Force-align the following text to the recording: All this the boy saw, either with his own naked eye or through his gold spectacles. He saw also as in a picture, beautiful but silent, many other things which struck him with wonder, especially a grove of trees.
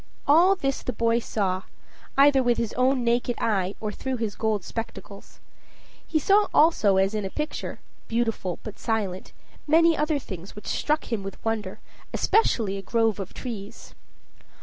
All 0.25 0.55
this 0.55 0.81
the 0.81 0.93
boy 0.93 1.19
saw, 1.19 1.61
either 2.17 2.41
with 2.41 2.57
his 2.57 2.73
own 2.73 3.03
naked 3.03 3.35
eye 3.37 3.75
or 3.79 3.91
through 3.91 4.17
his 4.17 4.33
gold 4.33 4.63
spectacles. 4.63 5.39
He 6.07 6.17
saw 6.17 6.47
also 6.55 6.97
as 6.97 7.13
in 7.13 7.23
a 7.23 7.29
picture, 7.29 7.79
beautiful 8.07 8.57
but 8.63 8.79
silent, 8.79 9.31
many 9.67 9.95
other 9.95 10.17
things 10.17 10.55
which 10.55 10.65
struck 10.65 11.13
him 11.13 11.21
with 11.21 11.37
wonder, 11.45 11.77
especially 12.15 12.79
a 12.79 12.81
grove 12.81 13.19
of 13.19 13.35
trees. 13.35 13.93